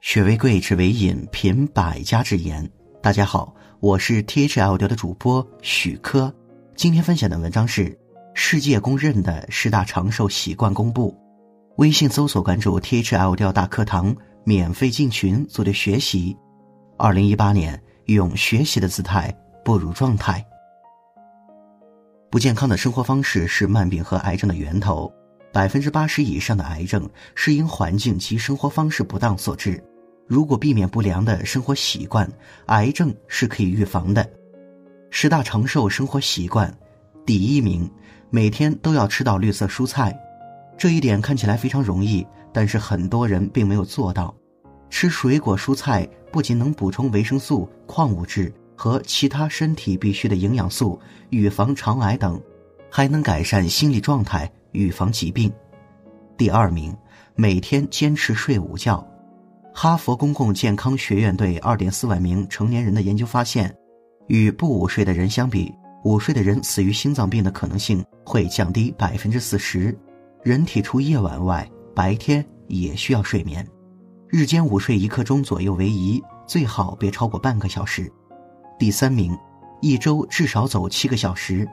[0.00, 2.68] 学为贵，只为引，品百家之言。
[3.02, 6.32] 大家好，我是 T H L 的主播许科。
[6.76, 7.98] 今天分享的文章是
[8.32, 11.16] 世界公认的十大长寿习惯公布。
[11.78, 14.14] 微信搜索关注 T H L 调大课堂，
[14.44, 16.36] 免费进群组队学习。
[16.96, 20.44] 二零一八年，用学习的姿态步入状态。
[22.30, 25.12] 不健康的生活方式是慢病和癌症的源头。
[25.50, 29.82] 百分之八十以上的癌症是因环境及生活方式不当所致。
[30.28, 32.30] 如果避免不良的生活习惯，
[32.66, 34.30] 癌症是可以预防的。
[35.10, 36.72] 十大长寿生活习惯，
[37.24, 37.90] 第一名，
[38.28, 40.14] 每天都要吃到绿色蔬菜。
[40.76, 44.34] 这一点看起来非常容易，但是很多人并没有做到。
[44.90, 52.38] 吃水果蔬菜不仅能补充维生素、矿物质和其他身体必需的营养素，预防肠癌等，
[52.90, 54.50] 还能改善心理状态。
[54.72, 55.50] 预防疾病，
[56.36, 56.94] 第二名，
[57.34, 59.04] 每天坚持睡午觉。
[59.80, 63.72] 哈佛公共健康学院对二点四万名成年人的研究发现，
[64.26, 69.96] 与不午睡的人相比，午睡的人死于心脏病的可能性会降低百分之四十。
[70.42, 73.64] 人体除夜晚外，白天也需要睡眠，
[74.26, 78.12] 日间午睡一刻钟左右为宜，最好别超过半个小时。
[78.80, 79.38] 第三名，
[79.80, 81.64] 一周至少走七个小时。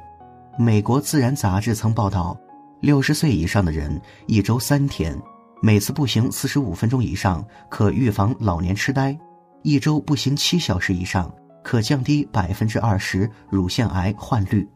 [0.59, 2.37] 美国自然杂志曾报道。
[2.81, 5.19] 六十岁以上的人，一周三天，
[5.65, 9.17] 每次步行四十五分钟以上，可预防老年痴呆；
[9.63, 14.69] 一周步行七小时以上，可降低百分之二十乳腺癌患率。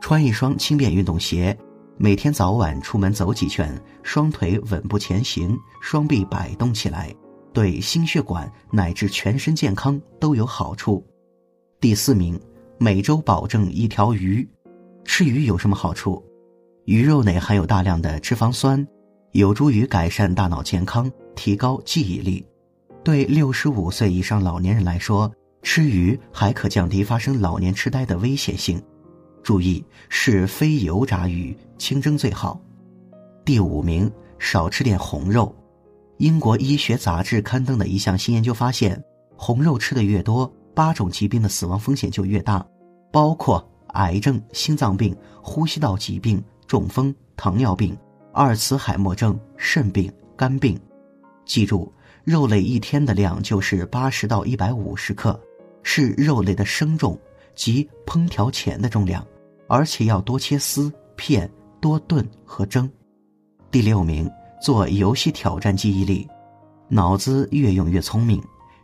[0.00, 1.58] 穿一双轻便运动鞋，
[1.96, 3.68] 每天早晚出门走几圈，
[4.04, 7.12] 双腿稳步前行，双臂摆动起来，
[7.52, 11.04] 对心血管乃至全身健康都有好处。
[11.80, 12.40] 第四名，
[12.78, 14.48] 每周保证一条鱼。
[15.04, 16.24] 吃鱼有什么好处？
[16.84, 18.86] 鱼肉内含有大量的脂肪酸，
[19.38, 22.44] 有助于改善大脑健康，提高记忆力。
[23.04, 28.82] 对六十五岁以上老年人来说，吃鱼还可降低发生老年痴呆的危险性。
[29.40, 32.60] 注意是非油炸鱼，清蒸最好。
[33.44, 34.10] 第五名，
[34.40, 35.54] 少吃点红肉。
[36.16, 39.00] 英国医学杂志刊登的一项新研究发现，
[39.36, 42.66] 红肉吃的越多，八种疾病的死亡风险就越大，
[43.12, 46.42] 包括癌症、心脏病、呼吸道疾病。
[46.66, 47.96] 中风、糖尿病、
[48.38, 50.80] 阿尔茨海默症、肾病、肝病，
[51.44, 55.36] 记住，肉类一天的量就是八十到一百五十克，
[55.82, 57.18] 是肉类的生重
[57.56, 59.26] 及烹调前的重量，
[59.66, 61.50] 而且要多切丝片，
[61.80, 62.88] 多炖和蒸。
[63.72, 64.30] 第六名，
[64.62, 66.24] 做游戏挑战记忆力，
[66.86, 68.40] 脑子越用越聪明，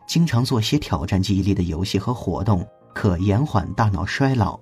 [0.09, 4.59] 经常做些挑战记忆力的游戏和活动，可延缓大脑衰老。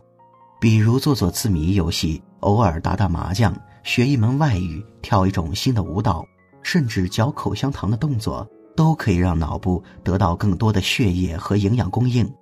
[0.60, 6.25] 比如做做字谜游戏，偶尔打打麻将，学一门外语，跳一种新的舞蹈，
[6.62, 12.32] 甚至嚼口香糖的动作，都可以让脑部得到更多的血液和营养供应，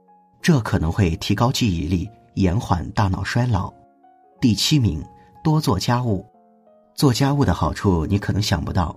[0.42, 3.72] 这可能会提高记忆力，延缓大脑衰老。
[4.40, 5.02] 第七名，
[5.42, 6.24] 多做家务。
[6.94, 8.94] 做家务的好处你可能想不到。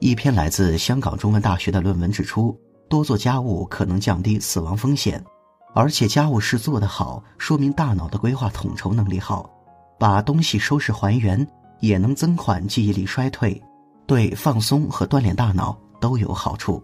[0.00, 2.58] 一篇来自香港中文大学的论文指出，
[2.88, 5.22] 多做家务可能降低死亡风险。
[5.74, 9.50] 而且家务事做得好，说明大脑的规划统筹能力好，
[9.98, 11.46] 把东西收拾还原，
[11.84, 13.62] 也能增缓记忆力衰退，
[14.06, 16.82] 对放松和锻炼大脑都有好处。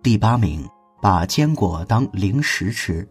[0.00, 0.64] 第八名，
[1.02, 3.06] 把坚果当零食吃，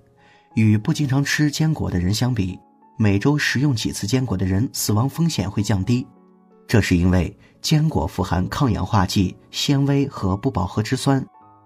[0.56, 2.58] 与不经常吃坚果的人相比，
[2.98, 6.08] 每周食用几次坚果的人死亡风险会降低，
[6.66, 11.24] 这是因为坚果富含抗氧化剂、纤维和不饱和脂酸，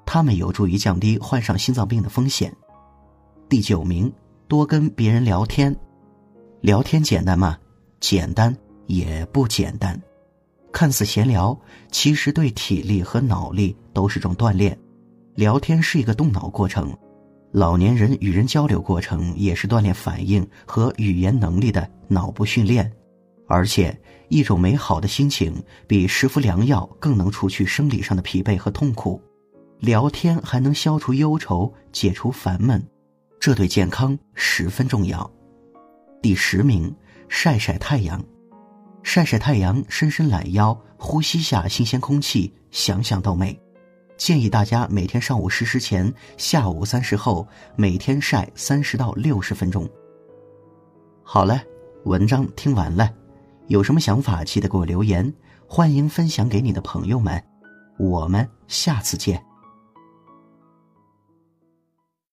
[0.07, 2.51] 它们有助于降低患上心脏病的风险。
[3.47, 4.11] 第九名，
[4.47, 5.75] 多跟别人聊天。
[6.61, 7.57] 聊天简单吗？
[7.99, 8.55] 简单
[8.87, 9.99] 也不简单。
[10.71, 11.57] 看似闲聊，
[11.91, 14.77] 其实对体力和脑力都是种锻炼。
[15.35, 16.95] 聊天是一个动脑过程，
[17.51, 22.91] 老年人与人交流过程也是锻炼反应和语言能力的脑部训练。
[23.47, 23.95] 而且，
[24.29, 29.21] 一种美好的心情比食服良药更能除去生理上的疲惫和痛苦。
[29.79, 32.81] 聊天还能消除忧愁，解除烦闷。
[33.39, 35.29] 这对健康十分重要。
[36.21, 36.95] 第十名，
[37.27, 38.23] 晒晒太阳，
[39.03, 43.59] 晒晒太阳，伸伸懒腰，呼吸下新鲜空气，想想都美。
[44.17, 47.45] 建议大家每天上午十时前，下午三时后，
[47.75, 49.87] 每天晒三十到六十分钟。
[51.21, 51.61] 好了，
[52.05, 53.11] 文章听完了，
[53.67, 55.31] 有什么想法记得给我留言，
[55.67, 57.43] 欢迎分享给你的朋友们。
[57.97, 59.52] 我们下次见。